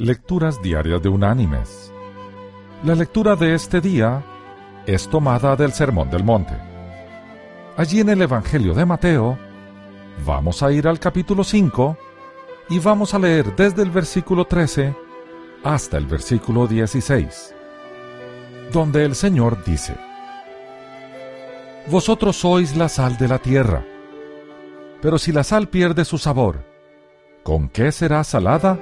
Lecturas 0.00 0.62
Diarias 0.62 1.02
de 1.02 1.08
Unánimes. 1.08 1.92
La 2.84 2.94
lectura 2.94 3.34
de 3.34 3.54
este 3.54 3.80
día 3.80 4.24
es 4.86 5.08
tomada 5.08 5.56
del 5.56 5.72
Sermón 5.72 6.08
del 6.08 6.22
Monte. 6.22 6.54
Allí 7.76 7.98
en 7.98 8.10
el 8.10 8.22
Evangelio 8.22 8.74
de 8.74 8.86
Mateo, 8.86 9.36
vamos 10.24 10.62
a 10.62 10.70
ir 10.70 10.86
al 10.86 11.00
capítulo 11.00 11.42
5 11.42 11.98
y 12.68 12.78
vamos 12.78 13.12
a 13.12 13.18
leer 13.18 13.56
desde 13.56 13.82
el 13.82 13.90
versículo 13.90 14.44
13 14.44 14.94
hasta 15.64 15.96
el 15.96 16.06
versículo 16.06 16.68
16, 16.68 17.56
donde 18.72 19.04
el 19.04 19.16
Señor 19.16 19.64
dice, 19.64 19.96
Vosotros 21.90 22.36
sois 22.36 22.76
la 22.76 22.88
sal 22.88 23.16
de 23.16 23.26
la 23.26 23.40
tierra, 23.40 23.84
pero 25.02 25.18
si 25.18 25.32
la 25.32 25.42
sal 25.42 25.68
pierde 25.68 26.04
su 26.04 26.18
sabor, 26.18 26.64
¿con 27.42 27.68
qué 27.68 27.90
será 27.90 28.22
salada? 28.22 28.78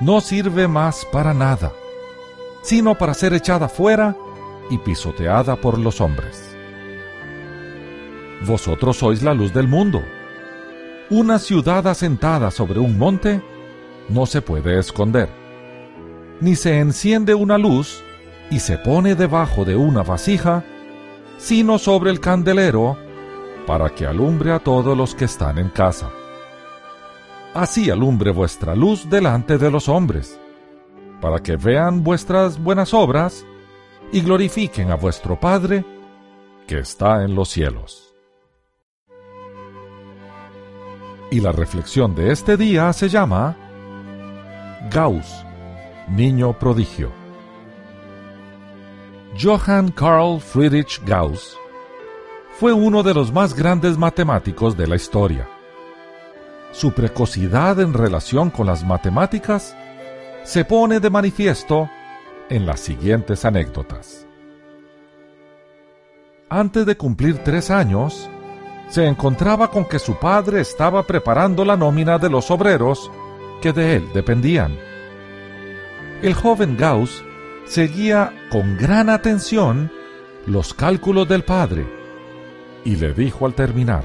No 0.00 0.20
sirve 0.20 0.68
más 0.68 1.06
para 1.06 1.32
nada, 1.32 1.72
sino 2.62 2.96
para 2.96 3.14
ser 3.14 3.32
echada 3.32 3.68
fuera 3.68 4.16
y 4.70 4.78
pisoteada 4.78 5.56
por 5.56 5.78
los 5.78 6.00
hombres. 6.00 6.56
Vosotros 8.46 8.98
sois 8.98 9.22
la 9.22 9.32
luz 9.32 9.52
del 9.54 9.68
mundo. 9.68 10.02
Una 11.08 11.38
ciudad 11.38 11.86
asentada 11.86 12.50
sobre 12.50 12.78
un 12.78 12.98
monte 12.98 13.40
no 14.08 14.26
se 14.26 14.42
puede 14.42 14.78
esconder, 14.78 15.28
ni 16.40 16.56
se 16.56 16.78
enciende 16.78 17.34
una 17.34 17.56
luz 17.56 18.02
y 18.50 18.60
se 18.60 18.76
pone 18.78 19.14
debajo 19.14 19.64
de 19.64 19.76
una 19.76 20.02
vasija, 20.02 20.64
sino 21.38 21.78
sobre 21.78 22.10
el 22.10 22.20
candelero, 22.20 22.98
para 23.66 23.90
que 23.90 24.06
alumbre 24.06 24.52
a 24.52 24.58
todos 24.58 24.96
los 24.96 25.14
que 25.14 25.24
están 25.24 25.58
en 25.58 25.70
casa 25.70 26.10
así 27.56 27.90
alumbre 27.90 28.30
vuestra 28.30 28.74
luz 28.74 29.08
delante 29.08 29.56
de 29.56 29.70
los 29.70 29.88
hombres, 29.88 30.38
para 31.20 31.38
que 31.38 31.56
vean 31.56 32.04
vuestras 32.04 32.62
buenas 32.62 32.92
obras 32.92 33.46
y 34.12 34.20
glorifiquen 34.20 34.90
a 34.90 34.96
vuestro 34.96 35.40
Padre 35.40 35.84
que 36.66 36.78
está 36.78 37.24
en 37.24 37.34
los 37.34 37.48
cielos. 37.48 38.14
Y 41.30 41.40
la 41.40 41.50
reflexión 41.50 42.14
de 42.14 42.30
este 42.30 42.56
día 42.56 42.92
se 42.92 43.08
llama 43.08 43.56
Gauss, 44.90 45.44
niño 46.08 46.58
prodigio. 46.58 47.10
Johann 49.40 49.90
Carl 49.92 50.40
Friedrich 50.40 51.02
Gauss 51.04 51.56
fue 52.58 52.72
uno 52.72 53.02
de 53.02 53.14
los 53.14 53.32
más 53.32 53.54
grandes 53.54 53.98
matemáticos 53.98 54.76
de 54.76 54.86
la 54.86 54.96
historia 54.96 55.48
su 56.76 56.92
precocidad 56.92 57.80
en 57.80 57.94
relación 57.94 58.50
con 58.50 58.66
las 58.66 58.84
matemáticas 58.84 59.74
se 60.44 60.62
pone 60.66 61.00
de 61.00 61.08
manifiesto 61.08 61.88
en 62.50 62.66
las 62.66 62.80
siguientes 62.80 63.46
anécdotas. 63.46 64.26
Antes 66.50 66.84
de 66.84 66.94
cumplir 66.98 67.38
tres 67.38 67.70
años, 67.70 68.28
se 68.90 69.06
encontraba 69.06 69.70
con 69.70 69.86
que 69.86 69.98
su 69.98 70.16
padre 70.16 70.60
estaba 70.60 71.02
preparando 71.04 71.64
la 71.64 71.78
nómina 71.78 72.18
de 72.18 72.28
los 72.28 72.50
obreros 72.50 73.10
que 73.62 73.72
de 73.72 73.96
él 73.96 74.08
dependían. 74.12 74.76
El 76.20 76.34
joven 76.34 76.76
Gauss 76.76 77.24
seguía 77.64 78.34
con 78.50 78.76
gran 78.76 79.08
atención 79.08 79.90
los 80.44 80.74
cálculos 80.74 81.26
del 81.26 81.42
padre 81.42 81.86
y 82.84 82.96
le 82.96 83.14
dijo 83.14 83.46
al 83.46 83.54
terminar, 83.54 84.04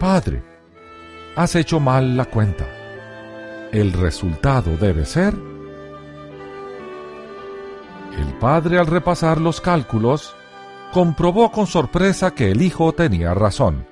Padre, 0.00 0.51
has 1.36 1.54
hecho 1.56 1.80
mal 1.80 2.16
la 2.16 2.26
cuenta. 2.26 2.66
El 3.72 3.92
resultado 3.92 4.76
debe 4.76 5.04
ser... 5.04 5.34
El 8.18 8.34
padre 8.38 8.78
al 8.78 8.86
repasar 8.86 9.40
los 9.40 9.60
cálculos 9.60 10.34
comprobó 10.92 11.50
con 11.50 11.66
sorpresa 11.66 12.34
que 12.34 12.50
el 12.50 12.60
hijo 12.60 12.92
tenía 12.92 13.32
razón. 13.32 13.86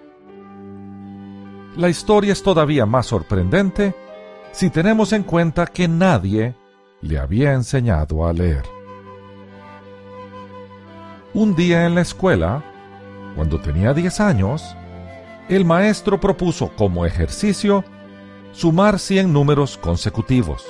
La 1.76 1.88
historia 1.88 2.32
es 2.32 2.42
todavía 2.42 2.84
más 2.84 3.06
sorprendente 3.06 3.94
si 4.52 4.68
tenemos 4.68 5.14
en 5.14 5.22
cuenta 5.22 5.66
que 5.66 5.88
nadie 5.88 6.54
le 7.00 7.18
había 7.18 7.54
enseñado 7.54 8.26
a 8.26 8.32
leer. 8.34 8.64
Un 11.32 11.54
día 11.54 11.86
en 11.86 11.94
la 11.94 12.02
escuela, 12.02 12.62
cuando 13.36 13.60
tenía 13.60 13.94
10 13.94 14.20
años, 14.20 14.76
el 15.50 15.64
maestro 15.64 16.20
propuso 16.20 16.70
como 16.76 17.04
ejercicio 17.04 17.84
sumar 18.52 19.00
100 19.00 19.32
números 19.32 19.76
consecutivos. 19.76 20.64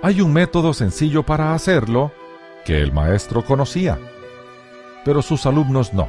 Hay 0.00 0.20
un 0.20 0.32
método 0.32 0.72
sencillo 0.72 1.24
para 1.24 1.54
hacerlo 1.54 2.12
que 2.64 2.80
el 2.80 2.92
maestro 2.92 3.44
conocía, 3.44 3.98
pero 5.04 5.22
sus 5.22 5.44
alumnos 5.44 5.92
no. 5.92 6.08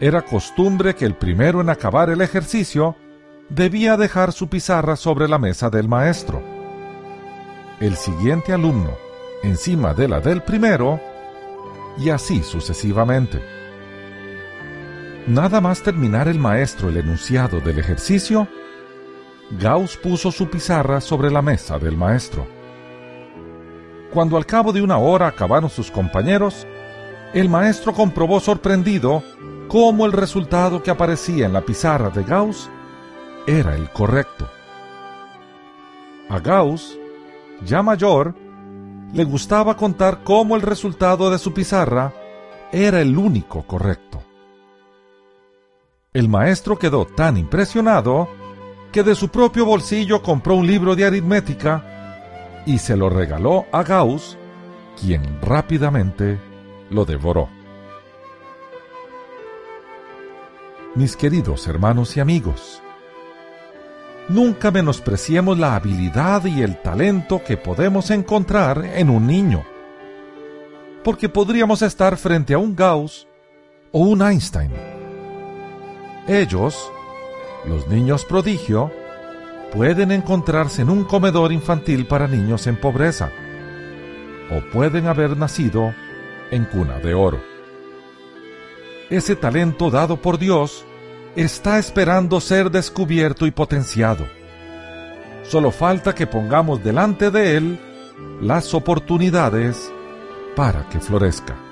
Era 0.00 0.22
costumbre 0.22 0.94
que 0.94 1.04
el 1.04 1.14
primero 1.14 1.60
en 1.60 1.68
acabar 1.68 2.08
el 2.08 2.22
ejercicio 2.22 2.96
debía 3.50 3.98
dejar 3.98 4.32
su 4.32 4.48
pizarra 4.48 4.96
sobre 4.96 5.28
la 5.28 5.38
mesa 5.38 5.68
del 5.68 5.88
maestro. 5.88 6.42
El 7.80 7.96
siguiente 7.96 8.54
alumno 8.54 8.96
encima 9.42 9.92
de 9.92 10.08
la 10.08 10.20
del 10.20 10.42
primero 10.42 10.98
y 11.98 12.08
así 12.08 12.42
sucesivamente. 12.42 13.59
Nada 15.30 15.60
más 15.60 15.80
terminar 15.80 16.26
el 16.26 16.40
maestro 16.40 16.88
el 16.88 16.96
enunciado 16.96 17.60
del 17.60 17.78
ejercicio, 17.78 18.48
Gauss 19.60 19.96
puso 19.96 20.32
su 20.32 20.50
pizarra 20.50 21.00
sobre 21.00 21.30
la 21.30 21.40
mesa 21.40 21.78
del 21.78 21.96
maestro. 21.96 22.48
Cuando 24.12 24.36
al 24.36 24.44
cabo 24.44 24.72
de 24.72 24.82
una 24.82 24.98
hora 24.98 25.28
acabaron 25.28 25.70
sus 25.70 25.88
compañeros, 25.88 26.66
el 27.32 27.48
maestro 27.48 27.92
comprobó 27.92 28.40
sorprendido 28.40 29.22
cómo 29.68 30.04
el 30.04 30.10
resultado 30.10 30.82
que 30.82 30.90
aparecía 30.90 31.46
en 31.46 31.52
la 31.52 31.60
pizarra 31.60 32.10
de 32.10 32.24
Gauss 32.24 32.68
era 33.46 33.76
el 33.76 33.88
correcto. 33.90 34.50
A 36.28 36.40
Gauss, 36.40 36.98
ya 37.64 37.84
mayor, 37.84 38.34
le 39.12 39.22
gustaba 39.22 39.76
contar 39.76 40.24
cómo 40.24 40.56
el 40.56 40.62
resultado 40.62 41.30
de 41.30 41.38
su 41.38 41.54
pizarra 41.54 42.12
era 42.72 43.00
el 43.00 43.16
único 43.16 43.62
correcto. 43.62 44.24
El 46.12 46.28
maestro 46.28 46.76
quedó 46.76 47.06
tan 47.06 47.36
impresionado 47.36 48.28
que 48.90 49.04
de 49.04 49.14
su 49.14 49.28
propio 49.28 49.64
bolsillo 49.64 50.22
compró 50.22 50.56
un 50.56 50.66
libro 50.66 50.96
de 50.96 51.04
aritmética 51.04 52.62
y 52.66 52.78
se 52.78 52.96
lo 52.96 53.08
regaló 53.08 53.66
a 53.70 53.84
Gauss, 53.84 54.36
quien 55.00 55.40
rápidamente 55.40 56.40
lo 56.90 57.04
devoró. 57.04 57.48
Mis 60.96 61.14
queridos 61.14 61.68
hermanos 61.68 62.16
y 62.16 62.20
amigos, 62.20 62.82
nunca 64.28 64.72
menospreciemos 64.72 65.60
la 65.60 65.76
habilidad 65.76 66.44
y 66.44 66.62
el 66.62 66.82
talento 66.82 67.44
que 67.44 67.56
podemos 67.56 68.10
encontrar 68.10 68.84
en 68.96 69.10
un 69.10 69.28
niño, 69.28 69.62
porque 71.04 71.28
podríamos 71.28 71.82
estar 71.82 72.16
frente 72.16 72.54
a 72.54 72.58
un 72.58 72.74
Gauss 72.74 73.28
o 73.92 74.00
un 74.00 74.22
Einstein 74.22 74.99
ellos, 76.30 76.92
los 77.64 77.88
niños 77.88 78.24
prodigio, 78.24 78.92
pueden 79.72 80.12
encontrarse 80.12 80.82
en 80.82 80.90
un 80.90 81.04
comedor 81.04 81.52
infantil 81.52 82.06
para 82.06 82.28
niños 82.28 82.66
en 82.68 82.76
pobreza, 82.76 83.30
o 84.50 84.60
pueden 84.72 85.08
haber 85.08 85.36
nacido 85.36 85.92
en 86.50 86.64
cuna 86.66 86.98
de 86.98 87.14
oro. 87.14 87.40
Ese 89.10 89.34
talento 89.34 89.90
dado 89.90 90.18
por 90.18 90.38
Dios 90.38 90.84
está 91.34 91.78
esperando 91.78 92.40
ser 92.40 92.70
descubierto 92.70 93.46
y 93.46 93.50
potenciado. 93.50 94.26
Solo 95.42 95.72
falta 95.72 96.14
que 96.14 96.28
pongamos 96.28 96.82
delante 96.84 97.30
de 97.32 97.56
Él 97.56 97.80
las 98.40 98.72
oportunidades 98.72 99.92
para 100.54 100.88
que 100.88 101.00
florezca 101.00 101.69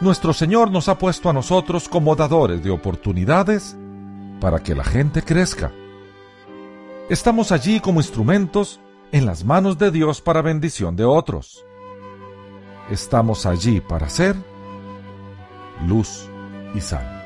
nuestro 0.00 0.32
Señor 0.32 0.70
nos 0.70 0.88
ha 0.88 0.98
puesto 0.98 1.28
a 1.28 1.32
nosotros 1.32 1.88
como 1.88 2.16
dadores 2.16 2.62
de 2.62 2.70
oportunidades 2.70 3.76
para 4.40 4.60
que 4.60 4.74
la 4.74 4.84
gente 4.84 5.22
crezca. 5.22 5.72
Estamos 7.08 7.52
allí 7.52 7.80
como 7.80 8.00
instrumentos 8.00 8.80
en 9.12 9.26
las 9.26 9.44
manos 9.44 9.78
de 9.78 9.90
Dios 9.90 10.20
para 10.20 10.42
bendición 10.42 10.96
de 10.96 11.04
otros. 11.04 11.64
Estamos 12.90 13.46
allí 13.46 13.80
para 13.80 14.08
ser 14.08 14.36
luz 15.86 16.28
y 16.74 16.80
sal. 16.80 17.16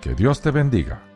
Que 0.00 0.14
Dios 0.14 0.40
te 0.40 0.50
bendiga. 0.50 1.11